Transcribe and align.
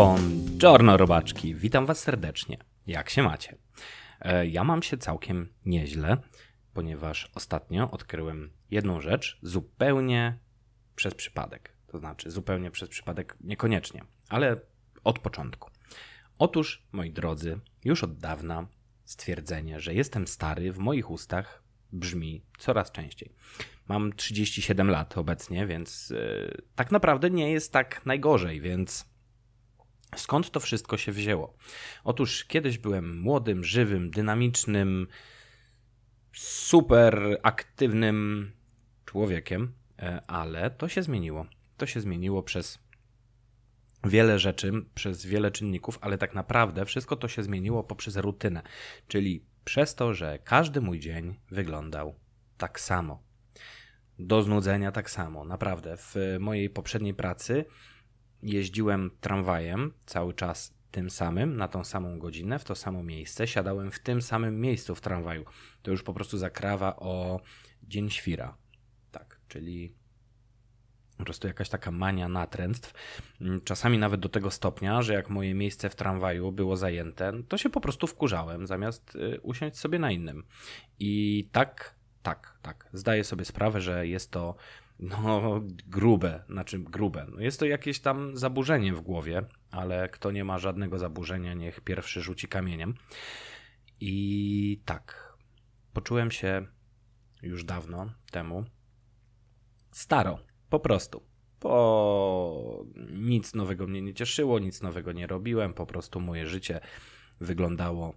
Buongiorno 0.00 0.96
robaczki, 0.96 1.54
witam 1.54 1.86
was 1.86 2.00
serdecznie. 2.00 2.58
Jak 2.86 3.10
się 3.10 3.22
macie? 3.22 3.56
E, 4.20 4.46
ja 4.46 4.64
mam 4.64 4.82
się 4.82 4.96
całkiem 4.96 5.48
nieźle, 5.66 6.16
ponieważ 6.74 7.30
ostatnio 7.34 7.90
odkryłem 7.90 8.50
jedną 8.70 9.00
rzecz 9.00 9.38
zupełnie 9.42 10.38
przez 10.96 11.14
przypadek. 11.14 11.76
To 11.86 11.98
znaczy 11.98 12.30
zupełnie 12.30 12.70
przez 12.70 12.88
przypadek 12.88 13.36
niekoniecznie, 13.40 14.04
ale 14.28 14.60
od 15.04 15.18
początku. 15.18 15.70
Otóż, 16.38 16.86
moi 16.92 17.12
drodzy, 17.12 17.60
już 17.84 18.04
od 18.04 18.18
dawna 18.18 18.66
stwierdzenie, 19.04 19.80
że 19.80 19.94
jestem 19.94 20.26
stary 20.26 20.72
w 20.72 20.78
moich 20.78 21.10
ustach 21.10 21.62
brzmi 21.92 22.44
coraz 22.58 22.92
częściej. 22.92 23.32
Mam 23.88 24.12
37 24.12 24.90
lat 24.90 25.18
obecnie, 25.18 25.66
więc 25.66 26.10
yy, 26.10 26.62
tak 26.74 26.90
naprawdę 26.90 27.30
nie 27.30 27.52
jest 27.52 27.72
tak 27.72 28.06
najgorzej, 28.06 28.60
więc 28.60 29.09
skąd 30.16 30.50
to 30.50 30.60
wszystko 30.60 30.96
się 30.96 31.12
wzięło? 31.12 31.56
Otóż 32.04 32.44
kiedyś 32.44 32.78
byłem 32.78 33.20
młodym, 33.20 33.64
żywym, 33.64 34.10
dynamicznym, 34.10 35.06
super 36.32 37.38
aktywnym 37.42 38.50
człowiekiem, 39.04 39.72
e, 39.98 40.22
ale 40.26 40.70
to 40.70 40.88
się 40.88 41.02
zmieniło. 41.02 41.46
To 41.76 41.86
się 41.86 42.00
zmieniło 42.00 42.42
przez 42.42 42.78
wiele 44.04 44.38
rzeczy, 44.38 44.72
przez 44.94 45.26
wiele 45.26 45.50
czynników, 45.50 45.98
ale 46.00 46.18
tak 46.18 46.34
naprawdę 46.34 46.86
wszystko 46.86 47.16
to 47.16 47.28
się 47.28 47.42
zmieniło 47.42 47.84
poprzez 47.84 48.16
rutynę, 48.16 48.62
czyli 49.08 49.44
przez 49.64 49.94
to, 49.94 50.14
że 50.14 50.38
każdy 50.38 50.80
mój 50.80 51.00
dzień 51.00 51.40
wyglądał 51.50 52.14
tak 52.58 52.80
samo. 52.80 53.22
Do 54.18 54.42
znudzenia 54.42 54.92
tak 54.92 55.10
samo. 55.10 55.44
Naprawdę, 55.44 55.96
w 55.96 56.16
mojej 56.40 56.70
poprzedniej 56.70 57.14
pracy 57.14 57.64
jeździłem 58.42 59.10
tramwajem 59.20 59.92
cały 60.06 60.34
czas 60.34 60.74
tym 60.90 61.10
samym, 61.10 61.56
na 61.56 61.68
tą 61.68 61.84
samą 61.84 62.18
godzinę, 62.18 62.58
w 62.58 62.64
to 62.64 62.74
samo 62.74 63.02
miejsce. 63.02 63.46
Siadałem 63.46 63.90
w 63.90 63.98
tym 63.98 64.22
samym 64.22 64.60
miejscu 64.60 64.94
w 64.94 65.00
tramwaju. 65.00 65.44
To 65.82 65.90
już 65.90 66.02
po 66.02 66.14
prostu 66.14 66.38
zakrawa 66.38 66.96
o 66.96 67.40
dzień 67.82 68.10
świra. 68.10 68.56
Tak, 69.10 69.40
czyli 69.48 69.94
po 71.20 71.24
prostu 71.24 71.46
jakaś 71.46 71.68
taka 71.68 71.90
mania 71.90 72.28
natręctw. 72.28 72.94
Mm, 73.40 73.60
czasami 73.60 73.98
nawet 73.98 74.20
do 74.20 74.28
tego 74.28 74.50
stopnia, 74.50 75.02
że 75.02 75.14
jak 75.14 75.30
moje 75.30 75.54
miejsce 75.54 75.90
w 75.90 75.94
tramwaju 75.94 76.52
było 76.52 76.76
zajęte, 76.76 77.32
to 77.48 77.58
się 77.58 77.70
po 77.70 77.80
prostu 77.80 78.06
wkurzałem, 78.06 78.66
zamiast 78.66 79.16
y, 79.16 79.40
usiąść 79.40 79.76
sobie 79.76 79.98
na 79.98 80.10
innym. 80.10 80.44
I 80.98 81.44
tak, 81.52 81.94
tak, 82.22 82.58
tak. 82.62 82.88
Zdaję 82.92 83.24
sobie 83.24 83.44
sprawę, 83.44 83.80
że 83.80 84.06
jest 84.06 84.30
to 84.30 84.54
no, 85.00 85.60
grube, 85.86 86.44
znaczy 86.48 86.78
grube. 86.78 87.26
No 87.32 87.40
jest 87.40 87.60
to 87.60 87.66
jakieś 87.66 88.00
tam 88.00 88.36
zaburzenie 88.36 88.94
w 88.94 89.00
głowie, 89.00 89.42
ale 89.70 90.08
kto 90.08 90.30
nie 90.30 90.44
ma 90.44 90.58
żadnego 90.58 90.98
zaburzenia, 90.98 91.54
niech 91.54 91.80
pierwszy 91.80 92.22
rzuci 92.22 92.48
kamieniem. 92.48 92.94
I 94.00 94.82
tak, 94.84 95.34
poczułem 95.92 96.30
się 96.30 96.66
już 97.42 97.64
dawno 97.64 98.12
temu 98.30 98.64
staro 99.92 100.38
po 100.70 100.80
prostu. 100.80 101.22
Bo 101.60 102.84
nic 103.12 103.54
nowego 103.54 103.86
mnie 103.86 104.02
nie 104.02 104.14
cieszyło, 104.14 104.58
nic 104.58 104.82
nowego 104.82 105.12
nie 105.12 105.26
robiłem, 105.26 105.74
po 105.74 105.86
prostu 105.86 106.20
moje 106.20 106.46
życie 106.46 106.80
wyglądało 107.40 108.14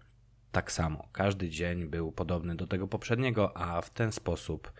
tak 0.52 0.72
samo. 0.72 1.08
Każdy 1.12 1.50
dzień 1.50 1.86
był 1.86 2.12
podobny 2.12 2.56
do 2.56 2.68
tego 2.68 2.88
poprzedniego, 2.88 3.58
a 3.58 3.82
w 3.82 3.90
ten 3.90 4.12
sposób 4.12 4.72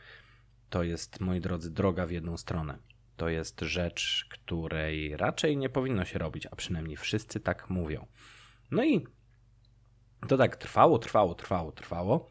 to 0.74 0.84
jest, 0.84 1.20
moi 1.20 1.42
drodzy, 1.42 1.72
droga 1.72 2.06
w 2.06 2.12
jedną 2.12 2.38
stronę. 2.38 2.78
To 3.18 3.30
jest 3.30 3.62
rzecz, 3.62 4.28
której 4.30 5.18
raczej 5.18 5.58
nie 5.58 5.70
powinno 5.70 6.06
się 6.06 6.20
robić, 6.20 6.46
a 6.46 6.56
przynajmniej 6.56 6.98
wszyscy 6.98 7.40
tak 7.40 7.70
mówią. 7.70 8.08
No 8.72 8.84
i 8.84 9.08
to 10.28 10.38
tak 10.38 10.56
trwało, 10.56 11.00
trwało, 11.00 11.36
trwało, 11.36 11.72
trwało. 11.72 12.30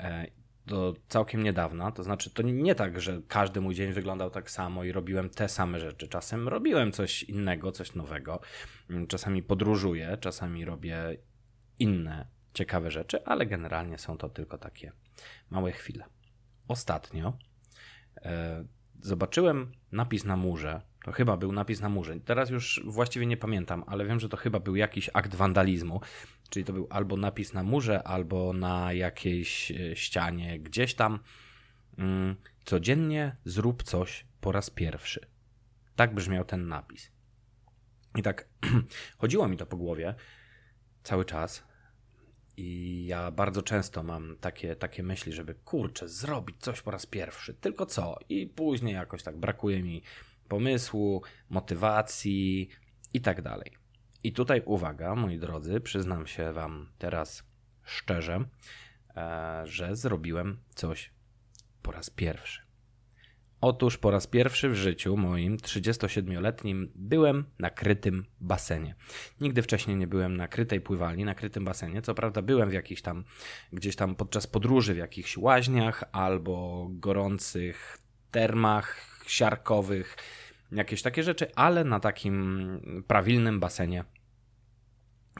E, 0.00 0.26
do 0.66 0.94
całkiem 1.08 1.42
niedawna. 1.42 1.92
To 1.92 2.02
znaczy, 2.02 2.30
to 2.30 2.42
nie 2.42 2.74
tak, 2.74 3.00
że 3.00 3.22
każdy 3.28 3.60
mój 3.60 3.74
dzień 3.74 3.92
wyglądał 3.92 4.30
tak 4.30 4.50
samo 4.50 4.84
i 4.84 4.92
robiłem 4.92 5.30
te 5.30 5.48
same 5.48 5.80
rzeczy. 5.80 6.08
Czasem 6.08 6.48
robiłem 6.48 6.92
coś 6.92 7.22
innego, 7.22 7.72
coś 7.72 7.94
nowego. 7.94 8.40
Mm, 8.90 9.06
czasami 9.06 9.42
podróżuję, 9.42 10.18
czasami 10.20 10.64
robię 10.64 11.16
inne 11.78 12.28
ciekawe 12.54 12.90
rzeczy, 12.90 13.24
ale 13.24 13.46
generalnie 13.46 13.98
są 13.98 14.18
to 14.18 14.28
tylko 14.28 14.58
takie 14.58 14.92
małe 15.50 15.72
chwile. 15.72 16.04
Ostatnio 16.68 17.38
zobaczyłem 19.00 19.72
napis 19.92 20.24
na 20.24 20.36
murze. 20.36 20.80
To 21.04 21.12
chyba 21.12 21.36
był 21.36 21.52
napis 21.52 21.80
na 21.80 21.88
murze. 21.88 22.20
Teraz 22.20 22.50
już 22.50 22.82
właściwie 22.84 23.26
nie 23.26 23.36
pamiętam, 23.36 23.84
ale 23.86 24.06
wiem, 24.06 24.20
że 24.20 24.28
to 24.28 24.36
chyba 24.36 24.60
był 24.60 24.76
jakiś 24.76 25.10
akt 25.14 25.34
wandalizmu. 25.34 26.00
Czyli 26.50 26.64
to 26.64 26.72
był 26.72 26.86
albo 26.90 27.16
napis 27.16 27.52
na 27.52 27.62
murze, 27.62 28.02
albo 28.02 28.52
na 28.52 28.92
jakiejś 28.92 29.70
e, 29.70 29.96
ścianie 29.96 30.60
gdzieś 30.60 30.94
tam. 30.94 31.18
Mm, 31.98 32.36
codziennie 32.64 33.36
zrób 33.44 33.82
coś 33.82 34.26
po 34.40 34.52
raz 34.52 34.70
pierwszy. 34.70 35.26
Tak 35.96 36.14
brzmiał 36.14 36.44
ten 36.44 36.68
napis. 36.68 37.12
I 38.16 38.22
tak 38.22 38.48
chodziło 39.18 39.48
mi 39.48 39.56
to 39.56 39.66
po 39.66 39.76
głowie 39.76 40.14
cały 41.02 41.24
czas. 41.24 41.67
I 42.60 43.06
ja 43.06 43.30
bardzo 43.30 43.62
często 43.62 44.02
mam 44.02 44.36
takie, 44.40 44.76
takie 44.76 45.02
myśli, 45.02 45.32
żeby 45.32 45.54
kurczę, 45.54 46.08
zrobić 46.08 46.56
coś 46.60 46.82
po 46.82 46.90
raz 46.90 47.06
pierwszy. 47.06 47.54
Tylko 47.54 47.86
co? 47.86 48.18
I 48.28 48.46
później 48.46 48.94
jakoś 48.94 49.22
tak 49.22 49.36
brakuje 49.36 49.82
mi 49.82 50.02
pomysłu, 50.48 51.22
motywacji 51.50 52.68
i 53.14 53.20
tak 53.20 53.42
dalej. 53.42 53.76
I 54.24 54.32
tutaj 54.32 54.62
uwaga, 54.64 55.14
moi 55.14 55.38
drodzy, 55.38 55.80
przyznam 55.80 56.26
się 56.26 56.52
Wam 56.52 56.88
teraz 56.98 57.42
szczerze, 57.84 58.44
e, 59.16 59.62
że 59.64 59.96
zrobiłem 59.96 60.58
coś 60.74 61.10
po 61.82 61.92
raz 61.92 62.10
pierwszy. 62.10 62.67
Otóż 63.60 63.98
po 63.98 64.10
raz 64.10 64.26
pierwszy 64.26 64.68
w 64.68 64.74
życiu 64.74 65.16
moim 65.16 65.56
37-letnim 65.56 66.88
byłem 66.94 67.44
na 67.58 67.70
krytym 67.70 68.24
basenie. 68.40 68.94
Nigdy 69.40 69.62
wcześniej 69.62 69.96
nie 69.96 70.06
byłem 70.06 70.36
na 70.36 70.48
krytej 70.48 70.80
pływalni, 70.80 71.24
na 71.24 71.34
krytym 71.34 71.64
basenie. 71.64 72.02
Co 72.02 72.14
prawda 72.14 72.42
byłem 72.42 72.70
w 72.70 72.72
jakichś 72.72 73.02
tam, 73.02 73.24
gdzieś 73.72 73.96
tam 73.96 74.14
podczas 74.14 74.46
podróży 74.46 74.94
w 74.94 74.96
jakichś 74.96 75.36
łaźniach 75.36 76.04
albo 76.12 76.86
gorących 76.90 77.98
termach 78.30 78.96
siarkowych, 79.26 80.16
jakieś 80.72 81.02
takie 81.02 81.22
rzeczy, 81.22 81.54
ale 81.54 81.84
na 81.84 82.00
takim 82.00 83.04
prawilnym 83.06 83.60
basenie 83.60 84.04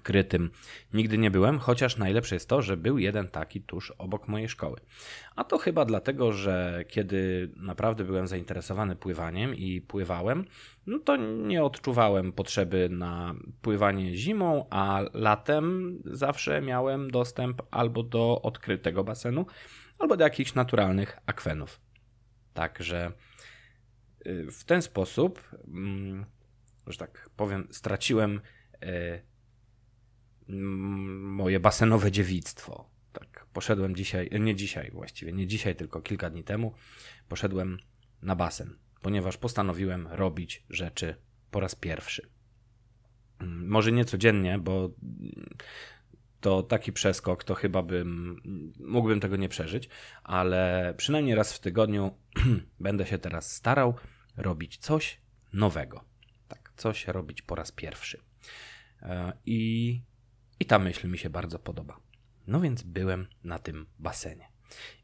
krytym 0.02 0.50
nigdy 0.94 1.18
nie 1.18 1.30
byłem, 1.30 1.58
chociaż 1.58 1.96
najlepsze 1.96 2.36
jest 2.36 2.48
to, 2.48 2.62
że 2.62 2.76
był 2.76 2.98
jeden 2.98 3.28
taki 3.28 3.62
tuż 3.62 3.90
obok 3.90 4.28
mojej 4.28 4.48
szkoły. 4.48 4.80
A 5.36 5.44
to 5.44 5.58
chyba 5.58 5.84
dlatego, 5.84 6.32
że 6.32 6.84
kiedy 6.88 7.50
naprawdę 7.56 8.04
byłem 8.04 8.26
zainteresowany 8.26 8.96
pływaniem 8.96 9.54
i 9.54 9.80
pływałem, 9.80 10.44
no 10.86 10.98
to 10.98 11.16
nie 11.16 11.64
odczuwałem 11.64 12.32
potrzeby 12.32 12.88
na 12.90 13.34
pływanie 13.62 14.16
zimą, 14.16 14.66
a 14.70 15.00
latem 15.12 15.98
zawsze 16.04 16.62
miałem 16.62 17.10
dostęp 17.10 17.62
albo 17.70 18.02
do 18.02 18.42
odkrytego 18.42 19.04
basenu, 19.04 19.46
albo 19.98 20.16
do 20.16 20.24
jakichś 20.24 20.54
naturalnych 20.54 21.18
akwenów. 21.26 21.80
Także 22.54 23.12
y, 24.26 24.50
w 24.50 24.64
ten 24.64 24.82
sposób, 24.82 25.42
mm, 25.66 26.26
że 26.86 26.98
tak 26.98 27.30
powiem, 27.36 27.68
straciłem 27.70 28.40
y, 28.84 29.22
moje 30.48 31.60
basenowe 31.60 32.12
dziewictwo. 32.12 32.90
Tak, 33.12 33.46
poszedłem 33.52 33.96
dzisiaj, 33.96 34.30
nie 34.40 34.54
dzisiaj 34.54 34.90
właściwie, 34.90 35.32
nie 35.32 35.46
dzisiaj, 35.46 35.76
tylko 35.76 36.02
kilka 36.02 36.30
dni 36.30 36.44
temu, 36.44 36.74
poszedłem 37.28 37.78
na 38.22 38.36
basen, 38.36 38.78
ponieważ 39.02 39.36
postanowiłem 39.36 40.06
robić 40.06 40.64
rzeczy 40.70 41.14
po 41.50 41.60
raz 41.60 41.74
pierwszy. 41.74 42.28
Mm, 43.40 43.68
może 43.68 43.92
nie 43.92 44.04
codziennie, 44.04 44.58
bo 44.58 44.90
to 46.40 46.62
taki 46.62 46.92
przeskok, 46.92 47.44
to 47.44 47.54
chyba 47.54 47.82
bym 47.82 48.40
mógłbym 48.80 49.20
tego 49.20 49.36
nie 49.36 49.48
przeżyć, 49.48 49.88
ale 50.24 50.94
przynajmniej 50.96 51.34
raz 51.34 51.52
w 51.52 51.60
tygodniu 51.60 52.10
będę 52.80 53.06
się 53.06 53.18
teraz 53.18 53.52
starał 53.52 53.94
robić 54.36 54.76
coś 54.76 55.20
nowego. 55.52 56.04
Tak, 56.48 56.72
coś 56.76 57.06
robić 57.06 57.42
po 57.42 57.54
raz 57.54 57.72
pierwszy. 57.72 58.22
E, 59.02 59.32
I 59.46 60.02
i 60.60 60.64
ta 60.64 60.78
myśl 60.78 61.08
mi 61.08 61.18
się 61.18 61.30
bardzo 61.30 61.58
podoba. 61.58 62.00
No 62.46 62.60
więc 62.60 62.82
byłem 62.82 63.26
na 63.44 63.58
tym 63.58 63.86
basenie. 63.98 64.48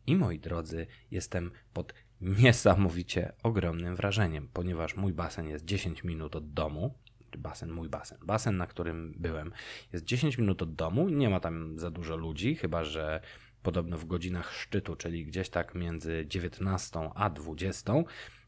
I 0.07 0.17
moi 0.17 0.39
drodzy, 0.39 0.87
jestem 1.11 1.51
pod 1.73 1.95
niesamowicie 2.21 3.33
ogromnym 3.43 3.97
wrażeniem, 3.97 4.49
ponieważ 4.53 4.97
mój 4.97 5.13
basen 5.13 5.49
jest 5.49 5.65
10 5.65 6.05
minut 6.05 6.37
od 6.37 6.53
domu. 6.53 6.95
Basen, 7.39 7.71
mój 7.71 7.89
basen. 7.89 8.19
Basen, 8.23 8.57
na 8.57 8.67
którym 8.67 9.15
byłem, 9.19 9.53
jest 9.93 10.05
10 10.05 10.39
minut 10.39 10.63
od 10.63 10.75
domu. 10.75 11.09
Nie 11.09 11.31
ma 11.31 11.41
tam 11.41 11.79
za 11.79 11.91
dużo 11.91 12.17
ludzi, 12.17 12.55
chyba 12.55 12.85
że 12.85 13.21
podobno 13.63 13.99
w 13.99 14.05
godzinach 14.05 14.53
szczytu, 14.53 14.97
czyli 14.97 15.27
gdzieś 15.27 15.49
tak 15.49 15.75
między 15.75 16.25
19 16.27 17.11
a 17.15 17.31
20, 17.31 17.93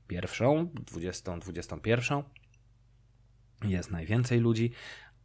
pierwszą, 0.08 0.70
20, 0.74 1.38
21, 1.38 2.22
jest 3.64 3.90
najwięcej 3.90 4.40
ludzi, 4.40 4.72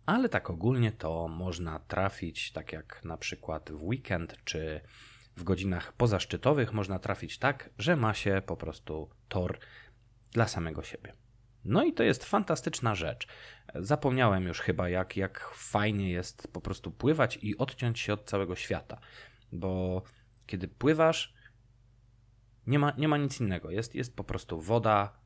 ale 0.06 0.30
tak 0.30 0.50
ogólnie 0.50 0.92
to 0.92 1.27
można 1.27 1.80
trafić, 1.80 2.51
tak 2.51 2.74
jak 2.74 3.06
na 3.06 3.18
przykład 3.18 3.71
w 3.71 3.83
weekend 3.83 4.36
czy 4.44 4.81
w 5.38 5.44
godzinach 5.44 5.94
pozaszczytowych, 5.94 6.74
można 6.74 7.00
trafić 7.00 7.38
tak, 7.38 7.69
że 7.77 7.95
ma 7.95 8.13
się 8.13 8.42
po 8.45 8.57
prostu 8.57 9.09
tor 9.27 9.59
dla 10.31 10.48
samego 10.48 10.83
siebie. 10.83 11.13
No 11.65 11.83
i 11.83 11.94
to 11.94 12.03
jest 12.03 12.25
fantastyczna 12.25 12.95
rzecz. 12.95 13.27
Zapomniałem 13.75 14.48
już 14.48 14.59
chyba, 14.59 14.89
jak, 14.89 15.18
jak 15.18 15.51
fajnie 15.53 16.09
jest 16.09 16.48
po 16.53 16.62
prostu 16.62 16.92
pływać 16.92 17.39
i 17.42 17.57
odciąć 17.57 18.00
się 18.00 18.13
od 18.13 18.25
całego 18.25 18.56
świata, 18.56 19.00
bo 19.51 20.03
kiedy 20.45 20.68
pływasz, 20.68 21.33
nie 22.68 22.80
ma, 22.80 22.94
nie 22.98 23.07
ma 23.07 23.18
nic 23.18 23.42
innego. 23.42 23.71
Jest, 23.71 23.95
jest 23.95 24.15
po 24.15 24.24
prostu 24.24 24.62
woda. 24.62 25.21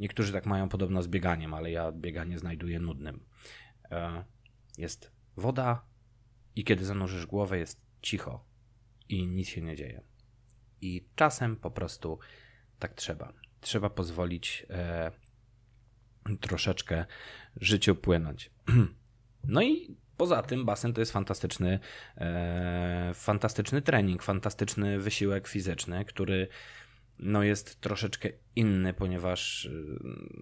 Niektórzy 0.00 0.32
tak 0.32 0.46
mają 0.46 0.68
podobno 0.68 1.02
z 1.02 1.08
bieganiem, 1.08 1.54
ale 1.54 1.70
ja 1.70 1.92
bieganie 1.92 2.38
znajduję 2.38 2.80
nudnym. 2.80 3.24
E, 3.90 4.24
jest 4.78 5.12
woda 5.36 5.86
i 6.56 6.64
kiedy 6.64 6.84
zanurzysz 6.84 7.26
głowę, 7.26 7.58
jest 7.58 7.80
cicho 8.02 8.44
i 9.08 9.26
nic 9.26 9.48
się 9.48 9.62
nie 9.62 9.76
dzieje. 9.76 10.02
I 10.80 11.08
czasem 11.16 11.56
po 11.56 11.70
prostu 11.70 12.18
tak 12.78 12.94
trzeba. 12.94 13.32
Trzeba 13.60 13.90
pozwolić 13.90 14.66
e, 14.70 15.10
troszeczkę 16.40 17.04
życiu 17.56 17.94
płynąć. 17.94 18.50
No 19.44 19.62
i 19.62 19.96
poza 20.16 20.42
tym 20.42 20.64
basen 20.64 20.92
to 20.92 21.00
jest 21.00 21.12
fantastyczny, 21.12 21.78
e, 22.16 23.10
fantastyczny 23.14 23.82
trening, 23.82 24.22
fantastyczny 24.22 24.98
wysiłek 24.98 25.48
fizyczny, 25.48 26.04
który 26.04 26.48
no 27.18 27.42
jest 27.42 27.80
troszeczkę 27.80 28.28
inny, 28.56 28.94
ponieważ 28.94 29.66
e, 29.66 29.70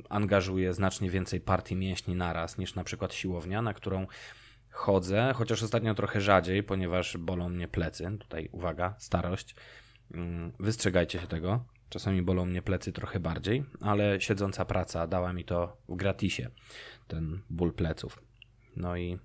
angażuje 0.09 0.75
znacznie 0.75 1.11
więcej 1.11 1.41
partii 1.41 1.77
mięśni 1.77 2.15
naraz 2.15 2.59
niż 2.59 2.75
na 2.75 2.85
przykład 2.85 3.15
siłownia, 3.15 3.63
na 3.63 3.75
którą 3.75 4.07
chodzę, 4.71 5.33
chociaż 5.35 5.63
ostatnio 5.63 5.95
trochę 5.95 6.21
rzadziej, 6.21 6.63
ponieważ 6.63 7.17
bolą 7.17 7.49
mnie 7.49 7.69
plecy. 7.69 8.19
Tutaj 8.21 8.49
uwaga, 8.53 8.95
starość. 8.99 9.55
Mm, 10.15 10.53
wystrzegajcie 10.61 11.19
się 11.21 11.27
tego. 11.27 11.65
Czasami 11.89 12.23
bolą 12.23 12.47
mnie 12.47 12.63
plecy 12.63 12.93
trochę 12.93 13.21
bardziej, 13.21 13.65
ale 13.81 14.21
siedząca 14.21 14.65
praca 14.65 15.07
dała 15.07 15.33
mi 15.33 15.45
to 15.45 15.77
w 15.89 15.97
gratisie, 15.97 16.51
ten 17.07 17.43
ból 17.51 17.73
pleców. 17.73 18.23
No 18.77 18.97
i 18.97 19.19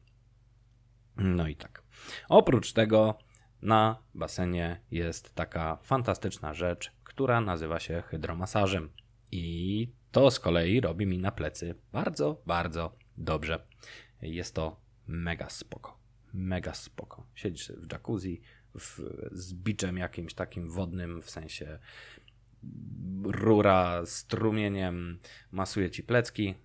no 1.17 1.47
i 1.47 1.55
tak. 1.55 1.83
Oprócz 2.29 2.73
tego 2.73 3.17
na 3.61 4.03
basenie 4.13 4.81
jest 4.91 5.35
taka 5.35 5.77
fantastyczna 5.83 6.53
rzecz, 6.53 6.91
która 7.13 7.41
nazywa 7.41 7.79
się 7.79 8.03
hydromasażem. 8.07 8.89
I 9.31 9.89
to 10.11 10.31
z 10.31 10.39
kolei 10.39 10.81
robi 10.81 11.05
mi 11.05 11.17
na 11.17 11.31
plecy 11.31 11.75
bardzo, 11.91 12.41
bardzo 12.45 12.95
dobrze. 13.17 13.67
Jest 14.21 14.55
to 14.55 14.81
mega 15.07 15.49
spoko. 15.49 15.99
Mega 16.33 16.73
spoko. 16.73 17.27
Siedzisz 17.35 17.71
w 17.71 17.91
jacuzzi 17.91 18.41
w, 18.79 18.99
z 19.31 19.53
biczem 19.53 19.97
jakimś 19.97 20.33
takim 20.33 20.69
wodnym, 20.69 21.21
w 21.21 21.29
sensie 21.29 21.79
rura 23.23 24.05
strumieniem 24.05 25.19
masuje 25.51 25.91
ci 25.91 26.03
plecki. 26.03 26.55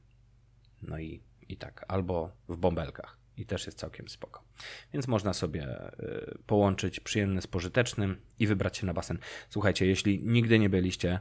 No 0.83 0.99
i, 0.99 1.23
i 1.49 1.57
tak. 1.57 1.85
Albo 1.89 2.31
w 2.49 2.57
bąbelkach. 2.57 3.19
I 3.37 3.47
też 3.47 3.67
jest 3.67 3.79
całkiem 3.79 4.09
spoko. 4.09 4.45
Więc 4.93 5.09
można 5.09 5.35
sobie 5.35 5.93
y, 6.01 6.39
połączyć 6.47 7.01
przyjemny 7.01 7.43
z 7.43 7.47
pożytecznym 7.47 8.21
i 8.39 8.47
wybrać 8.47 8.77
się 8.77 8.87
na 8.87 8.95
basen. 8.95 9.19
Słuchajcie, 9.51 9.87
jeśli 9.87 10.25
nigdy 10.25 10.59
nie 10.59 10.69
byliście, 10.69 11.21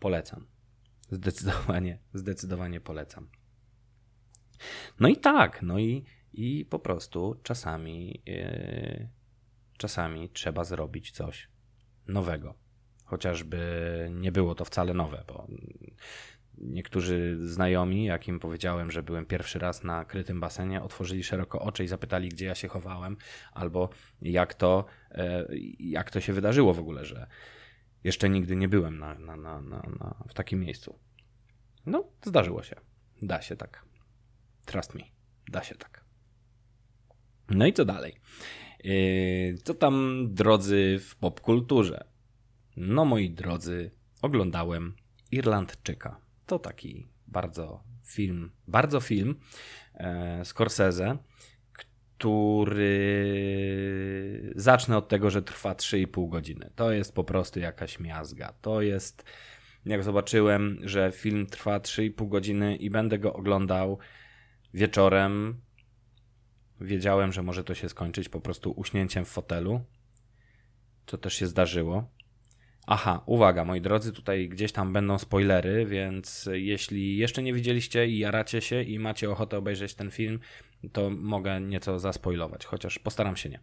polecam. 0.00 0.46
Zdecydowanie, 1.10 1.98
zdecydowanie 2.14 2.80
polecam. 2.80 3.28
No 5.00 5.08
i 5.08 5.16
tak, 5.16 5.62
no 5.62 5.78
i, 5.78 6.04
i 6.32 6.64
po 6.64 6.78
prostu 6.78 7.40
czasami, 7.42 8.22
yy, 8.26 9.08
czasami 9.78 10.30
trzeba 10.30 10.64
zrobić 10.64 11.10
coś 11.10 11.48
nowego. 12.06 12.54
Chociażby 13.04 13.58
nie 14.14 14.32
było 14.32 14.54
to 14.54 14.64
wcale 14.64 14.94
nowe, 14.94 15.24
bo 15.28 15.46
niektórzy 16.60 17.36
znajomi, 17.48 18.04
jak 18.04 18.28
im 18.28 18.40
powiedziałem, 18.40 18.90
że 18.90 19.02
byłem 19.02 19.26
pierwszy 19.26 19.58
raz 19.58 19.84
na 19.84 20.04
krytym 20.04 20.40
basenie, 20.40 20.82
otworzyli 20.82 21.24
szeroko 21.24 21.60
oczy 21.60 21.84
i 21.84 21.88
zapytali, 21.88 22.28
gdzie 22.28 22.46
ja 22.46 22.54
się 22.54 22.68
chowałem, 22.68 23.16
albo 23.52 23.90
jak 24.22 24.54
to, 24.54 24.84
yy, 25.14 25.58
jak 25.78 26.10
to 26.10 26.20
się 26.20 26.32
wydarzyło 26.32 26.74
w 26.74 26.78
ogóle, 26.78 27.04
że 27.04 27.26
jeszcze 28.04 28.28
nigdy 28.28 28.56
nie 28.56 28.68
byłem 28.68 28.98
na, 28.98 29.18
na, 29.18 29.36
na, 29.36 29.60
na, 29.60 30.24
w 30.28 30.34
takim 30.34 30.60
miejscu. 30.60 30.98
No, 31.86 32.04
zdarzyło 32.24 32.62
się. 32.62 32.76
Da 33.22 33.42
się 33.42 33.56
tak. 33.56 33.84
Trust 34.64 34.94
me. 34.94 35.02
Da 35.48 35.62
się 35.62 35.74
tak. 35.74 36.04
No 37.50 37.66
i 37.66 37.72
co 37.72 37.84
dalej? 37.84 38.14
Yy, 38.84 39.58
co 39.64 39.74
tam, 39.74 40.26
drodzy, 40.30 40.98
w 41.00 41.16
popkulturze? 41.16 42.04
No, 42.76 43.04
moi 43.04 43.30
drodzy, 43.30 43.90
oglądałem 44.22 44.94
Irlandczyka. 45.30 46.27
To 46.48 46.58
taki 46.58 47.08
bardzo 47.26 47.84
film, 48.04 48.50
bardzo 48.68 49.00
film 49.00 49.40
e, 49.94 50.44
Scorsese, 50.44 51.18
który 51.72 53.02
zacznę 54.56 54.96
od 54.96 55.08
tego, 55.08 55.30
że 55.30 55.42
trwa 55.42 55.74
3,5 55.74 56.28
godziny. 56.28 56.70
To 56.74 56.92
jest 56.92 57.14
po 57.14 57.24
prostu 57.24 57.60
jakaś 57.60 58.00
miazga. 58.00 58.52
To 58.60 58.82
jest, 58.82 59.24
jak 59.84 60.02
zobaczyłem, 60.02 60.78
że 60.82 61.12
film 61.12 61.46
trwa 61.46 61.78
3,5 61.78 62.28
godziny 62.28 62.76
i 62.76 62.90
będę 62.90 63.18
go 63.18 63.32
oglądał 63.32 63.98
wieczorem, 64.74 65.60
wiedziałem, 66.80 67.32
że 67.32 67.42
może 67.42 67.64
to 67.64 67.74
się 67.74 67.88
skończyć 67.88 68.28
po 68.28 68.40
prostu 68.40 68.70
uśnięciem 68.70 69.24
w 69.24 69.28
fotelu. 69.28 69.80
To 71.06 71.18
też 71.18 71.34
się 71.34 71.46
zdarzyło. 71.46 72.17
Aha, 72.90 73.22
uwaga, 73.26 73.64
moi 73.64 73.80
drodzy, 73.80 74.12
tutaj 74.12 74.48
gdzieś 74.48 74.72
tam 74.72 74.92
będą 74.92 75.18
spoilery, 75.18 75.86
więc 75.86 76.48
jeśli 76.52 77.16
jeszcze 77.16 77.42
nie 77.42 77.52
widzieliście 77.54 78.06
i 78.06 78.18
jaracie 78.18 78.60
się 78.60 78.82
i 78.82 78.98
macie 78.98 79.30
ochotę 79.30 79.58
obejrzeć 79.58 79.94
ten 79.94 80.10
film, 80.10 80.40
to 80.92 81.10
mogę 81.10 81.60
nieco 81.60 81.98
zaspoilować, 81.98 82.64
chociaż 82.64 82.98
postaram 82.98 83.36
się 83.36 83.48
nie. 83.48 83.60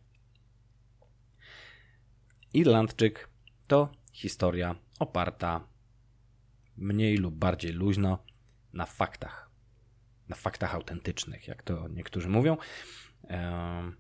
Irlandczyk 2.54 3.30
to 3.68 3.92
historia 4.12 4.76
oparta 5.00 5.68
mniej 6.78 7.18
lub 7.18 7.36
bardziej 7.36 7.72
luźno 7.72 8.24
na 8.74 8.86
faktach. 8.86 9.50
Na 10.30 10.36
faktach 10.36 10.76
autentycznych, 10.76 11.48
jak 11.48 11.64
to 11.64 11.88
niektórzy 11.88 12.30
mówią. 12.30 12.58
Ehm, 13.28 13.96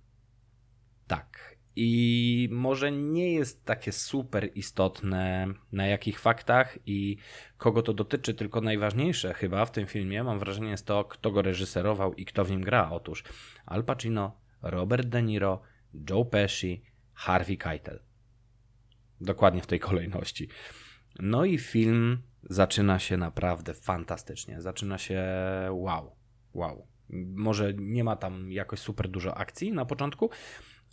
tak. 1.08 1.55
I 1.76 2.50
może 2.52 2.92
nie 2.92 3.34
jest 3.34 3.66
takie 3.66 3.92
super 3.92 4.50
istotne, 4.56 5.48
na 5.72 5.88
jakich 5.88 6.20
faktach 6.20 6.78
i 6.86 7.18
kogo 7.58 7.82
to 7.82 7.94
dotyczy, 7.94 8.34
tylko 8.34 8.62
najważniejsze 8.62 9.34
chyba 9.34 9.66
w 9.66 9.72
tym 9.72 9.88
filmie, 9.88 10.24
mam 10.24 10.40
wrażenie, 10.40 10.70
jest 10.70 10.86
to, 10.86 11.04
kto 11.04 11.32
go 11.32 11.42
reżyserował 11.42 12.14
i 12.14 12.26
kto 12.26 12.46
w 12.46 12.52
nim 12.52 12.62
gra. 12.62 12.92
Otóż 12.92 13.24
Al 13.66 13.84
Pacino, 13.84 14.40
Robert 14.62 15.08
De 15.08 15.24
Niro, 15.24 15.62
Joe 16.10 16.26
Pesci, 16.26 16.84
Harvey 17.14 17.58
Keitel. 17.58 18.00
Dokładnie 19.22 19.62
w 19.62 19.68
tej 19.68 19.80
kolejności. 19.80 20.50
No 21.20 21.46
i 21.46 21.58
film 21.58 22.22
zaczyna 22.44 23.00
się 23.00 23.18
naprawdę 23.18 23.74
fantastycznie. 23.74 24.62
Zaczyna 24.62 24.98
się 24.98 25.24
wow, 25.72 26.16
wow. 26.54 26.88
Może 27.36 27.74
nie 27.74 28.04
ma 28.04 28.16
tam 28.16 28.52
jakoś 28.52 28.80
super 28.80 29.08
dużo 29.08 29.38
akcji 29.38 29.72
na 29.72 29.86
początku, 29.86 30.30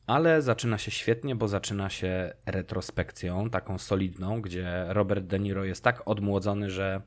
ale 0.07 0.43
zaczyna 0.43 0.79
się 0.79 0.91
świetnie, 0.91 1.37
bo 1.37 1.49
zaczyna 1.49 1.91
się 1.91 2.33
retrospekcją, 2.47 3.51
taką 3.51 3.79
solidną, 3.79 4.43
gdzie 4.43 4.85
Robert 4.89 5.25
De 5.25 5.39
Niro 5.39 5.65
jest 5.65 5.85
tak 5.85 6.09
odmłodzony, 6.09 6.71
że 6.71 7.03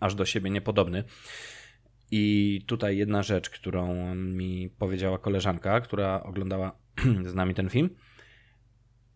aż 0.00 0.14
do 0.14 0.24
siebie 0.24 0.50
niepodobny. 0.50 1.04
I 2.10 2.64
tutaj 2.66 2.96
jedna 2.96 3.22
rzecz, 3.22 3.50
którą 3.50 4.14
mi 4.14 4.70
powiedziała 4.70 5.18
koleżanka, 5.18 5.80
która 5.80 6.22
oglądała 6.22 6.78
z 7.32 7.34
nami 7.34 7.54
ten 7.54 7.68
film. 7.70 7.90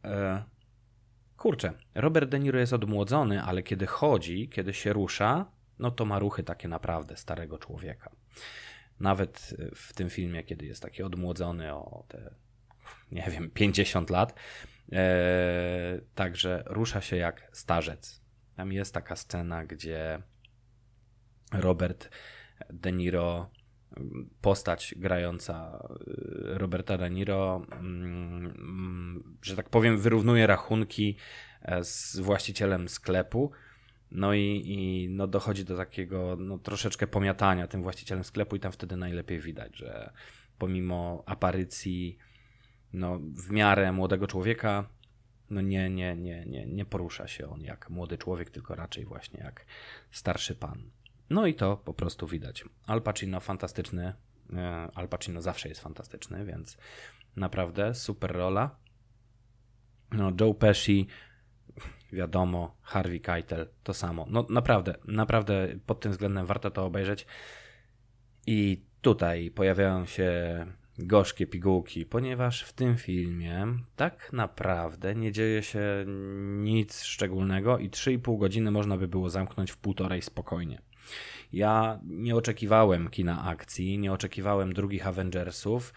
E, 0.04 0.42
kurczę, 1.37 1.73
Robert 1.95 2.30
De 2.30 2.38
Niro 2.38 2.59
jest 2.59 2.73
odmłodzony, 2.73 3.42
ale 3.42 3.62
kiedy 3.62 3.87
chodzi, 3.87 4.49
kiedy 4.49 4.75
się 4.75 4.92
rusza, 4.92 5.52
no 5.78 5.90
to 5.90 6.04
ma 6.04 6.18
ruchy 6.18 6.42
takie 6.42 6.68
naprawdę 6.68 7.16
starego 7.16 7.59
człowieka. 7.59 8.11
Nawet 9.00 9.56
w 9.75 9.92
tym 9.92 10.11
filmie, 10.11 10.45
kiedy 10.45 10.66
jest 10.66 10.83
taki 10.83 11.02
odmłodzony 11.02 11.75
o 11.75 12.04
te, 12.09 12.35
nie 13.12 13.26
wiem, 13.31 13.50
50 13.50 14.11
lat, 14.11 14.35
e, 14.93 16.00
także 16.14 16.62
rusza 16.66 17.00
się 17.00 17.16
jak 17.16 17.49
starzec. 17.52 18.21
Tam 18.57 18.73
jest 18.73 18.95
taka 18.95 19.16
scena, 19.16 19.64
gdzie 19.64 20.23
Robert 21.52 22.11
De 22.71 22.93
Niro, 22.93 23.50
postać 24.40 24.95
grająca 24.97 25.78
e, 26.55 26.59
Roberta 26.59 26.99
De 26.99 27.11
Niro, 27.11 27.66
mm, 27.73 29.37
że 29.43 29.57
tak 29.57 29.69
powiem, 29.69 29.99
wyrównuje 29.99 30.47
rachunki 30.47 31.16
e, 31.62 31.85
z 31.85 32.19
właścicielem 32.19 32.88
sklepu 32.88 33.52
No 34.11 34.35
i, 34.35 34.62
i 34.64 35.09
no 35.09 35.26
dochodzi 35.26 35.64
do 35.64 35.76
takiego 35.76 36.37
no, 36.40 36.59
troszeczkę 36.59 37.07
pomiatania 37.07 37.66
tym 37.66 37.83
właścicielem 37.83 38.25
sklepu 38.25 38.57
i 38.57 38.61
tam 38.61 38.73
wtedy 38.73 38.97
najlepiej 38.97 39.40
widać, 39.40 39.76
że 39.76 40.12
pomimo 40.59 41.23
aparycji 41.26 42.19
no, 42.93 43.19
w 43.19 43.50
miarę 43.50 43.93
młodego 43.93 44.26
człowieka, 44.26 44.88
no 45.50 45.61
nie, 45.61 45.90
nie, 45.90 46.16
nie, 46.16 46.45
nie, 46.47 46.66
nie 46.66 46.85
porusza 46.85 47.28
się 47.28 47.49
on 47.49 47.61
jak 47.61 47.90
młody 47.90 48.19
człowiek, 48.19 48.50
tylko 48.50 48.75
raczej 48.75 49.05
właśnie 49.05 49.40
jak 49.40 49.66
starszy 50.11 50.55
pan. 50.55 50.90
No 51.31 51.47
i 51.47 51.55
to 51.55 51.76
po 51.76 51.95
prostu 51.95 52.26
widać. 52.26 52.64
Al 52.87 53.02
Pacino 53.02 53.40
fantastyczny. 53.40 54.14
E, 54.52 54.88
Al 54.95 55.09
Pacino 55.09 55.43
zawsze 55.43 55.69
jest 55.69 55.81
fantastyczny, 55.81 56.45
więc 56.45 56.76
naprawdę 57.37 57.95
super 57.95 58.33
rola. 58.33 58.76
No, 60.11 60.33
Joe 60.40 60.55
Pesci, 60.55 61.07
wiadomo, 62.12 62.76
Harvey 62.83 63.21
Keitel, 63.21 63.69
to 63.83 63.95
samo. 63.95 64.26
No 64.31 64.47
naprawdę, 64.50 64.95
naprawdę 65.05 65.69
pod 65.87 66.00
tym 66.00 66.12
względem 66.12 66.47
warto 66.47 66.71
to 66.71 66.85
obejrzeć. 66.85 67.26
I 68.47 68.85
tutaj 69.00 69.50
pojawiają 69.50 70.05
się 70.05 70.33
gorzkie 70.99 71.47
pigułki, 71.47 72.07
ponieważ 72.07 72.62
w 72.62 72.73
tym 72.73 72.97
filmie 72.97 73.67
tak 73.97 74.33
naprawdę 74.33 75.15
nie 75.15 75.33
dzieje 75.33 75.62
się 75.62 76.05
nic 76.59 77.03
szczególnego 77.03 77.79
i 77.79 77.91
3,5 77.91 78.38
godziny 78.38 78.71
można 78.71 78.97
by 78.97 79.09
było 79.09 79.31
zamknąć 79.31 79.71
w 79.71 79.76
półtorej 79.76 80.23
spokojnie. 80.23 80.83
Ja 81.53 82.00
nie 82.05 82.37
oczekiwałem 82.37 83.09
kina 83.09 83.45
akcji, 83.45 83.99
nie 83.99 84.12
oczekiwałem 84.12 84.73
drugich 84.73 85.07
Avengersów, 85.07 85.95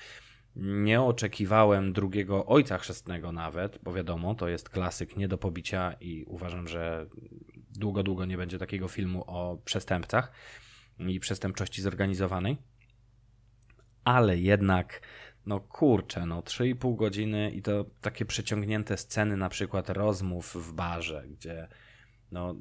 nie 0.55 1.01
oczekiwałem 1.01 1.93
drugiego 1.93 2.45
Ojca 2.45 2.77
Chrzestnego 2.77 3.31
nawet, 3.31 3.79
bo 3.83 3.93
wiadomo, 3.93 4.35
to 4.35 4.47
jest 4.47 4.69
klasyk 4.69 5.17
nie 5.17 5.27
do 5.27 5.37
pobicia 5.37 5.93
i 6.01 6.25
uważam, 6.27 6.67
że 6.67 7.07
długo, 7.71 8.03
długo 8.03 8.25
nie 8.25 8.37
będzie 8.37 8.57
takiego 8.57 8.87
filmu 8.87 9.23
o 9.27 9.57
przestępcach 9.65 10.31
i 10.99 11.19
przestępczości 11.19 11.81
zorganizowanej 11.81 12.57
ale 14.15 14.37
jednak, 14.37 15.01
no 15.45 15.59
kurczę, 15.59 16.25
no 16.25 16.41
3,5 16.41 16.95
godziny 16.95 17.51
i 17.51 17.61
to 17.61 17.85
takie 18.01 18.25
przeciągnięte 18.25 18.97
sceny, 18.97 19.37
na 19.37 19.49
przykład 19.49 19.89
rozmów 19.89 20.55
w 20.55 20.73
barze, 20.73 21.25
gdzie 21.29 21.67
no, 22.31 22.55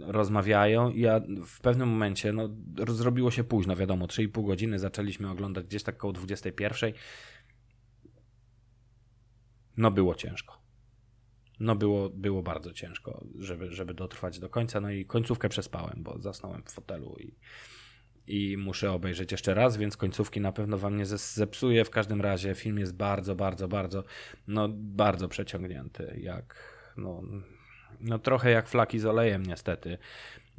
rozmawiają 0.00 0.90
i 0.90 1.00
ja 1.00 1.20
w 1.46 1.60
pewnym 1.60 1.88
momencie, 1.88 2.32
no, 2.32 2.48
zrobiło 2.88 3.30
się 3.30 3.44
późno, 3.44 3.76
wiadomo, 3.76 4.06
3,5 4.06 4.46
godziny 4.46 4.78
zaczęliśmy 4.78 5.30
oglądać 5.30 5.66
gdzieś 5.66 5.82
tak 5.82 5.96
koło 5.96 6.12
21. 6.12 6.92
No 9.76 9.90
było 9.90 10.14
ciężko. 10.14 10.58
No 11.60 11.76
było, 11.76 12.10
było 12.10 12.42
bardzo 12.42 12.72
ciężko, 12.72 13.24
żeby, 13.38 13.72
żeby 13.72 13.94
dotrwać 13.94 14.38
do 14.38 14.48
końca. 14.48 14.80
No 14.80 14.90
i 14.90 15.04
końcówkę 15.04 15.48
przespałem, 15.48 16.02
bo 16.02 16.18
zasnąłem 16.18 16.62
w 16.62 16.70
fotelu 16.70 17.16
i, 17.20 17.34
i 18.28 18.56
muszę 18.56 18.92
obejrzeć 18.92 19.32
jeszcze 19.32 19.54
raz, 19.54 19.76
więc 19.76 19.96
końcówki 19.96 20.40
na 20.40 20.52
pewno 20.52 20.78
wam 20.78 20.96
nie 20.96 21.06
zepsuję. 21.06 21.84
W 21.84 21.90
każdym 21.90 22.20
razie 22.20 22.54
film 22.54 22.78
jest 22.78 22.94
bardzo, 22.94 23.34
bardzo, 23.34 23.68
bardzo, 23.68 24.04
no 24.46 24.68
bardzo 24.72 25.28
przeciągnięty, 25.28 26.20
jak, 26.22 26.74
no, 26.96 27.22
no 28.00 28.18
trochę 28.18 28.50
jak 28.50 28.68
flaki 28.68 28.98
z 28.98 29.06
olejem 29.06 29.46
niestety. 29.46 29.98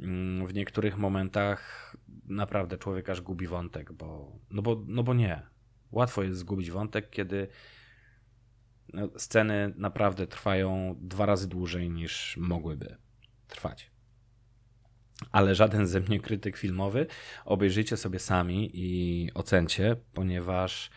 Mm, 0.00 0.46
w 0.46 0.54
niektórych 0.54 0.98
momentach 0.98 1.96
naprawdę 2.24 2.78
człowiek 2.78 3.10
aż 3.10 3.20
gubi 3.20 3.46
wątek, 3.46 3.92
bo, 3.92 4.38
no 4.50 4.62
bo, 4.62 4.82
no 4.86 5.02
bo 5.02 5.14
nie. 5.14 5.42
Łatwo 5.92 6.22
jest 6.22 6.38
zgubić 6.38 6.70
wątek, 6.70 7.10
kiedy 7.10 7.48
no, 8.92 9.08
sceny 9.16 9.72
naprawdę 9.76 10.26
trwają 10.26 10.96
dwa 11.00 11.26
razy 11.26 11.48
dłużej 11.48 11.90
niż 11.90 12.36
mogłyby 12.36 12.96
trwać 13.48 13.90
ale 15.32 15.54
żaden 15.54 15.86
ze 15.86 16.00
mnie 16.00 16.20
krytyk 16.20 16.56
filmowy. 16.56 17.06
Obejrzyjcie 17.44 17.96
sobie 17.96 18.18
sami 18.18 18.70
i 18.74 19.28
ocencie, 19.34 19.96
ponieważ 20.12 20.90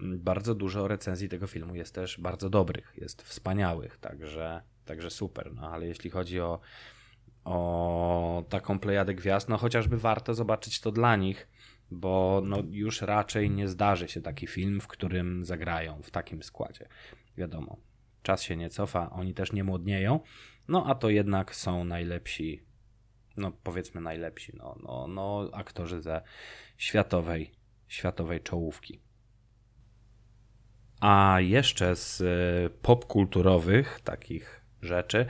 bardzo 0.00 0.54
dużo 0.54 0.88
recenzji 0.88 1.28
tego 1.28 1.46
filmu 1.46 1.74
jest 1.74 1.94
też 1.94 2.20
bardzo 2.20 2.50
dobrych, 2.50 2.92
jest 2.96 3.22
wspaniałych, 3.22 3.98
także, 3.98 4.62
także 4.84 5.10
super. 5.10 5.52
No 5.54 5.70
ale 5.70 5.86
jeśli 5.86 6.10
chodzi 6.10 6.40
o, 6.40 6.60
o 7.44 8.44
taką 8.48 8.78
plejadę 8.78 9.14
gwiazd, 9.14 9.48
no 9.48 9.56
chociażby 9.56 9.98
warto 9.98 10.34
zobaczyć 10.34 10.80
to 10.80 10.92
dla 10.92 11.16
nich, 11.16 11.48
bo 11.90 12.42
no 12.44 12.62
już 12.70 13.02
raczej 13.02 13.50
nie 13.50 13.68
zdarzy 13.68 14.08
się 14.08 14.20
taki 14.20 14.46
film, 14.46 14.80
w 14.80 14.88
którym 14.88 15.44
zagrają 15.44 16.02
w 16.02 16.10
takim 16.10 16.42
składzie. 16.42 16.88
Wiadomo, 17.36 17.76
czas 18.22 18.42
się 18.42 18.56
nie 18.56 18.70
cofa, 18.70 19.10
oni 19.10 19.34
też 19.34 19.52
nie 19.52 19.64
młodnieją, 19.64 20.20
no 20.68 20.86
a 20.86 20.94
to 20.94 21.10
jednak 21.10 21.54
są 21.54 21.84
najlepsi 21.84 22.69
no 23.36 23.52
powiedzmy 23.62 24.00
najlepsi, 24.00 24.52
no, 24.56 24.76
no, 24.82 25.06
no 25.08 25.50
aktorzy 25.52 26.02
ze 26.02 26.22
światowej, 26.78 27.52
światowej 27.88 28.40
czołówki. 28.40 29.00
A 31.00 31.36
jeszcze 31.40 31.96
z 31.96 32.20
y, 32.20 32.70
popkulturowych 32.82 34.00
takich 34.04 34.60
rzeczy, 34.82 35.26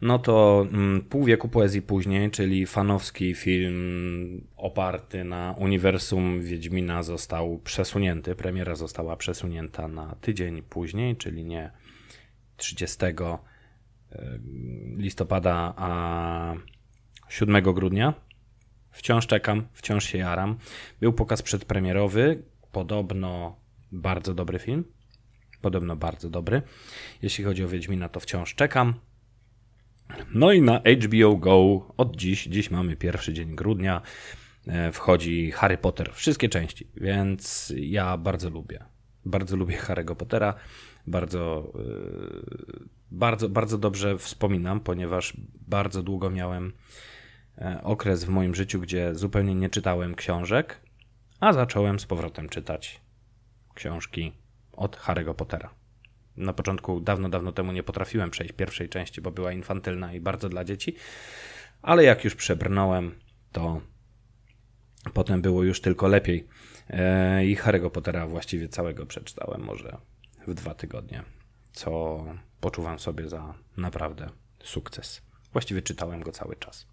no 0.00 0.18
to 0.18 0.66
mm, 0.72 1.02
pół 1.02 1.24
wieku 1.24 1.48
poezji 1.48 1.82
później, 1.82 2.30
czyli 2.30 2.66
fanowski 2.66 3.34
film 3.34 4.46
oparty 4.56 5.24
na 5.24 5.54
uniwersum 5.58 6.40
Wiedźmina 6.42 7.02
został 7.02 7.58
przesunięty. 7.58 8.34
Premiera 8.34 8.74
została 8.74 9.16
przesunięta 9.16 9.88
na 9.88 10.14
tydzień 10.20 10.62
później, 10.62 11.16
czyli 11.16 11.44
nie 11.44 11.70
30 12.56 13.06
y, 13.06 13.12
listopada, 14.96 15.74
a 15.76 16.54
7 17.34 17.62
grudnia. 17.62 18.14
Wciąż 18.90 19.26
czekam, 19.26 19.66
wciąż 19.72 20.04
się 20.04 20.18
jaram. 20.18 20.56
Był 21.00 21.12
pokaz 21.12 21.42
przedpremierowy, 21.42 22.42
podobno 22.72 23.56
bardzo 23.92 24.34
dobry 24.34 24.58
film. 24.58 24.84
Podobno 25.60 25.96
bardzo 25.96 26.30
dobry. 26.30 26.62
Jeśli 27.22 27.44
chodzi 27.44 27.64
o 27.64 27.68
Wiedźmina, 27.68 28.08
to 28.08 28.20
wciąż 28.20 28.54
czekam. 28.54 28.94
No 30.34 30.52
i 30.52 30.62
na 30.62 30.80
HBO 31.04 31.36
Go 31.36 31.86
od 31.96 32.16
dziś, 32.16 32.44
dziś 32.44 32.70
mamy 32.70 32.96
pierwszy 32.96 33.32
dzień 33.32 33.56
grudnia, 33.56 34.02
e, 34.66 34.92
wchodzi 34.92 35.50
Harry 35.50 35.78
Potter, 35.78 36.12
wszystkie 36.12 36.48
części, 36.48 36.88
więc 36.96 37.72
ja 37.76 38.16
bardzo 38.16 38.50
lubię. 38.50 38.84
Bardzo 39.24 39.56
lubię 39.56 39.78
Harry'ego 39.78 40.14
Pottera, 40.14 40.54
bardzo, 41.06 41.72
e, 41.74 42.84
bardzo, 43.10 43.48
bardzo 43.48 43.78
dobrze 43.78 44.18
wspominam, 44.18 44.80
ponieważ 44.80 45.36
bardzo 45.68 46.02
długo 46.02 46.30
miałem 46.30 46.72
okres 47.82 48.24
w 48.24 48.28
moim 48.28 48.54
życiu, 48.54 48.80
gdzie 48.80 49.14
zupełnie 49.14 49.54
nie 49.54 49.70
czytałem 49.70 50.14
książek, 50.14 50.80
a 51.40 51.52
zacząłem 51.52 52.00
z 52.00 52.06
powrotem 52.06 52.48
czytać 52.48 53.00
książki 53.74 54.32
od 54.72 54.96
Harry'ego 54.96 55.34
Pottera. 55.34 55.74
Na 56.36 56.52
początku, 56.52 57.00
dawno, 57.00 57.28
dawno 57.28 57.52
temu 57.52 57.72
nie 57.72 57.82
potrafiłem 57.82 58.30
przejść 58.30 58.52
pierwszej 58.52 58.88
części, 58.88 59.20
bo 59.20 59.30
była 59.30 59.52
infantylna 59.52 60.12
i 60.12 60.20
bardzo 60.20 60.48
dla 60.48 60.64
dzieci, 60.64 60.96
ale 61.82 62.04
jak 62.04 62.24
już 62.24 62.34
przebrnąłem, 62.34 63.14
to 63.52 63.80
potem 65.12 65.42
było 65.42 65.62
już 65.62 65.80
tylko 65.80 66.08
lepiej. 66.08 66.46
E, 66.90 67.46
I 67.46 67.56
Harry'ego 67.56 67.90
Pottera 67.90 68.26
właściwie 68.26 68.68
całego 68.68 69.06
przeczytałem 69.06 69.60
może 69.60 69.96
w 70.46 70.54
dwa 70.54 70.74
tygodnie, 70.74 71.22
co 71.72 72.24
poczuwam 72.60 72.98
sobie 72.98 73.28
za 73.28 73.54
naprawdę 73.76 74.30
sukces. 74.62 75.22
Właściwie 75.52 75.82
czytałem 75.82 76.20
go 76.20 76.32
cały 76.32 76.56
czas. 76.56 76.86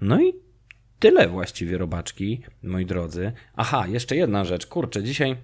No 0.00 0.22
i 0.22 0.32
tyle 0.98 1.28
właściwie 1.28 1.78
robaczki, 1.78 2.42
moi 2.62 2.86
drodzy. 2.86 3.32
Aha, 3.56 3.86
jeszcze 3.86 4.16
jedna 4.16 4.44
rzecz. 4.44 4.66
Kurczę, 4.66 5.02
dzisiaj 5.02 5.36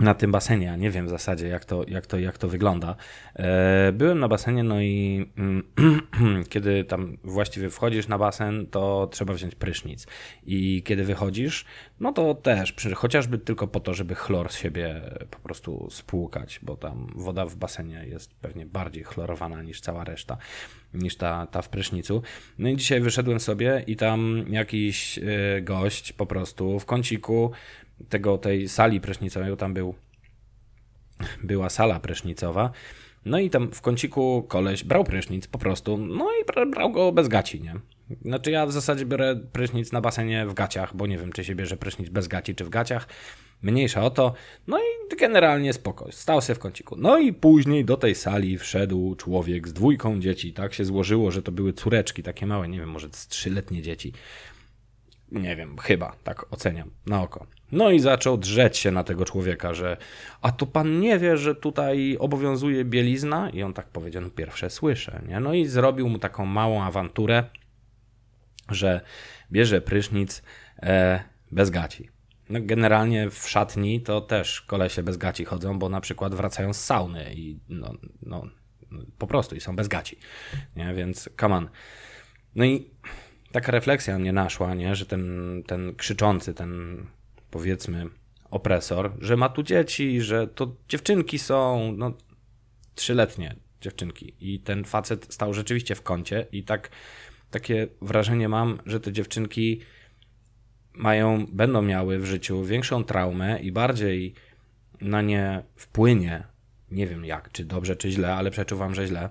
na 0.00 0.14
tym 0.14 0.32
basenie, 0.32 0.66
ja 0.66 0.76
nie 0.76 0.90
wiem 0.90 1.06
w 1.06 1.10
zasadzie 1.10 1.48
jak 1.48 1.64
to, 1.64 1.84
jak 1.88 2.06
to, 2.06 2.18
jak 2.18 2.38
to 2.38 2.48
wygląda. 2.48 2.96
E, 3.36 3.92
byłem 3.92 4.18
na 4.18 4.28
basenie, 4.28 4.64
no 4.64 4.80
i 4.80 5.26
mm, 5.38 5.62
kiedy 6.52 6.84
tam 6.84 7.16
właściwie 7.24 7.70
wchodzisz 7.70 8.08
na 8.08 8.18
basen, 8.18 8.66
to 8.66 9.08
trzeba 9.12 9.34
wziąć 9.34 9.54
prysznic. 9.54 10.06
I 10.46 10.82
kiedy 10.84 11.04
wychodzisz, 11.04 11.64
no 12.00 12.12
to 12.12 12.34
też, 12.34 12.74
chociażby 12.94 13.38
tylko 13.38 13.66
po 13.66 13.80
to, 13.80 13.94
żeby 13.94 14.14
chlor 14.14 14.52
z 14.52 14.56
siebie 14.56 15.00
po 15.30 15.38
prostu 15.38 15.88
spłukać, 15.90 16.60
bo 16.62 16.76
tam 16.76 17.06
woda 17.14 17.46
w 17.46 17.56
basenie 17.56 18.04
jest 18.06 18.34
pewnie 18.34 18.66
bardziej 18.66 19.04
chlorowana 19.04 19.62
niż 19.62 19.80
cała 19.80 20.04
reszta, 20.04 20.36
niż 20.94 21.16
ta, 21.16 21.46
ta 21.46 21.62
w 21.62 21.68
prysznicu. 21.68 22.22
No 22.58 22.68
i 22.68 22.76
dzisiaj 22.76 23.00
wyszedłem 23.00 23.40
sobie 23.40 23.84
i 23.86 23.96
tam 23.96 24.44
jakiś 24.48 25.18
e, 25.18 25.22
gość 25.62 26.12
po 26.12 26.26
prostu 26.26 26.80
w 26.80 26.84
kąciku 26.84 27.52
tego, 28.08 28.38
tej 28.38 28.68
sali 28.68 29.00
prysznicowej, 29.00 29.56
tam 29.56 29.74
był, 29.74 29.94
była 31.44 31.70
sala 31.70 32.00
prysznicowa, 32.00 32.70
no 33.24 33.38
i 33.38 33.50
tam 33.50 33.70
w 33.72 33.80
kąciku 33.80 34.44
koleś 34.48 34.84
brał 34.84 35.04
prysznic 35.04 35.46
po 35.46 35.58
prostu, 35.58 35.96
no 35.96 36.28
i 36.42 36.66
brał 36.70 36.92
go 36.92 37.12
bez 37.12 37.28
gaci, 37.28 37.60
nie? 37.60 37.74
Znaczy 38.24 38.50
ja 38.50 38.66
w 38.66 38.72
zasadzie 38.72 39.06
biorę 39.06 39.40
prysznic 39.52 39.92
na 39.92 40.00
basenie 40.00 40.46
w 40.46 40.54
gaciach, 40.54 40.96
bo 40.96 41.06
nie 41.06 41.18
wiem, 41.18 41.32
czy 41.32 41.44
się 41.44 41.54
bierze 41.54 41.76
prysznic 41.76 42.08
bez 42.08 42.28
gaci, 42.28 42.54
czy 42.54 42.64
w 42.64 42.68
gaciach. 42.68 43.08
Mniejsza 43.62 44.02
o 44.02 44.10
to. 44.10 44.34
No 44.66 44.78
i 44.78 45.16
generalnie 45.16 45.72
spoko. 45.72 46.12
Stał 46.12 46.42
się 46.42 46.54
w 46.54 46.58
kąciku. 46.58 46.96
No 46.96 47.18
i 47.18 47.32
później 47.32 47.84
do 47.84 47.96
tej 47.96 48.14
sali 48.14 48.58
wszedł 48.58 49.14
człowiek 49.14 49.68
z 49.68 49.72
dwójką 49.72 50.20
dzieci. 50.20 50.52
Tak 50.52 50.74
się 50.74 50.84
złożyło, 50.84 51.30
że 51.30 51.42
to 51.42 51.52
były 51.52 51.72
córeczki 51.72 52.22
takie 52.22 52.46
małe, 52.46 52.68
nie 52.68 52.78
wiem, 52.78 52.90
może 52.90 53.08
z 53.12 53.28
trzyletnie 53.28 53.82
dzieci. 53.82 54.12
Nie 55.32 55.56
wiem, 55.56 55.78
chyba, 55.78 56.16
tak 56.24 56.52
oceniam, 56.52 56.90
na 57.06 57.22
oko. 57.22 57.46
No 57.72 57.90
i 57.90 58.00
zaczął 58.00 58.38
drzeć 58.38 58.76
się 58.76 58.90
na 58.90 59.04
tego 59.04 59.24
człowieka, 59.24 59.74
że 59.74 59.96
a 60.42 60.52
to 60.52 60.66
pan 60.66 61.00
nie 61.00 61.18
wie, 61.18 61.36
że 61.36 61.54
tutaj 61.54 62.16
obowiązuje 62.20 62.84
bielizna? 62.84 63.50
I 63.50 63.62
on 63.62 63.74
tak 63.74 63.88
powiedział, 63.88 64.22
no 64.22 64.30
pierwsze 64.30 64.70
słyszę, 64.70 65.22
nie? 65.28 65.40
No 65.40 65.54
i 65.54 65.66
zrobił 65.66 66.08
mu 66.08 66.18
taką 66.18 66.46
małą 66.46 66.82
awanturę, 66.82 67.44
że 68.70 69.00
bierze 69.52 69.80
prysznic 69.80 70.42
e, 70.82 71.22
bez 71.52 71.70
gaci. 71.70 72.08
No 72.50 72.58
generalnie 72.62 73.30
w 73.30 73.48
szatni 73.48 74.00
to 74.00 74.20
też 74.20 74.60
kolesie 74.60 75.02
bez 75.02 75.16
gaci 75.16 75.44
chodzą, 75.44 75.78
bo 75.78 75.88
na 75.88 76.00
przykład 76.00 76.34
wracają 76.34 76.72
z 76.72 76.84
sauny 76.84 77.34
i 77.34 77.58
no, 77.68 77.94
no 78.22 78.46
po 79.18 79.26
prostu 79.26 79.56
i 79.56 79.60
są 79.60 79.76
bez 79.76 79.88
gaci, 79.88 80.18
nie? 80.76 80.94
Więc 80.94 81.28
on. 81.40 81.68
No 82.54 82.64
i 82.64 82.90
taka 83.52 83.72
refleksja 83.72 84.18
mnie 84.18 84.32
naszła, 84.32 84.74
nie? 84.74 84.94
że 84.94 85.06
ten, 85.06 85.62
ten 85.66 85.94
krzyczący, 85.94 86.54
ten 86.54 87.02
powiedzmy 87.50 88.06
opresor, 88.50 89.12
że 89.20 89.36
ma 89.36 89.48
tu 89.48 89.62
dzieci, 89.62 90.20
że 90.20 90.46
to 90.46 90.76
dziewczynki 90.88 91.38
są, 91.38 91.92
no 91.96 92.12
trzyletnie 92.94 93.56
dziewczynki. 93.80 94.34
I 94.40 94.60
ten 94.60 94.84
facet 94.84 95.26
stał 95.34 95.54
rzeczywiście 95.54 95.94
w 95.94 96.02
kącie 96.02 96.46
i 96.52 96.64
tak 96.64 96.90
takie 97.50 97.88
wrażenie 98.02 98.48
mam, 98.48 98.78
że 98.86 99.00
te 99.00 99.12
dziewczynki 99.12 99.80
mają, 100.94 101.46
będą 101.52 101.82
miały 101.82 102.18
w 102.18 102.24
życiu 102.26 102.64
większą 102.64 103.04
traumę 103.04 103.60
i 103.60 103.72
bardziej 103.72 104.34
na 105.00 105.22
nie 105.22 105.62
wpłynie, 105.76 106.44
nie 106.90 107.06
wiem 107.06 107.24
jak, 107.24 107.52
czy 107.52 107.64
dobrze, 107.64 107.96
czy 107.96 108.10
źle, 108.10 108.34
ale 108.34 108.50
przeczuwam, 108.50 108.94
że 108.94 109.06
źle, 109.06 109.30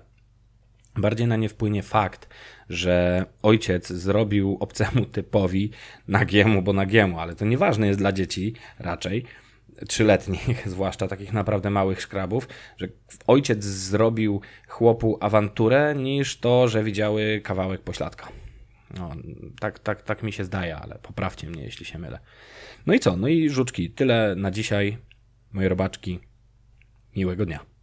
bardziej 0.97 1.27
na 1.27 1.35
nie 1.35 1.49
wpłynie 1.49 1.83
fakt, 1.83 2.29
że 2.69 3.25
ojciec 3.41 3.87
zrobił 3.87 4.57
obcemu 4.59 5.05
typowi 5.05 5.71
nagiemu, 6.07 6.61
bo 6.61 6.73
nagiemu, 6.73 7.19
ale 7.19 7.35
to 7.35 7.45
nieważne 7.45 7.87
jest 7.87 7.99
dla 7.99 8.11
dzieci 8.11 8.53
raczej, 8.79 9.25
trzyletnich, 9.87 10.67
zwłaszcza 10.69 11.07
takich 11.07 11.33
naprawdę 11.33 11.69
małych 11.69 12.01
szkrabów, 12.01 12.47
że 12.77 12.87
ojciec 13.27 13.63
zrobił 13.63 14.41
chłopu 14.67 15.17
awanturę, 15.21 15.95
niż 15.95 16.37
to, 16.37 16.67
że 16.67 16.83
widziały 16.83 17.41
kawałek 17.43 17.81
pośladka. 17.81 18.27
No, 18.97 19.11
tak, 19.59 19.79
tak, 19.79 20.01
tak 20.01 20.23
mi 20.23 20.33
się 20.33 20.43
zdaje, 20.43 20.77
ale 20.77 20.99
poprawcie 20.99 21.49
mnie, 21.49 21.63
jeśli 21.63 21.85
się 21.85 21.99
mylę. 21.99 22.19
No 22.85 22.93
i 22.93 22.99
co? 22.99 23.17
No 23.17 23.27
i 23.27 23.49
żuczki. 23.49 23.89
Tyle 23.89 24.35
na 24.35 24.51
dzisiaj. 24.51 24.97
Moje 25.51 25.69
robaczki. 25.69 26.19
Miłego 27.15 27.45
dnia. 27.45 27.76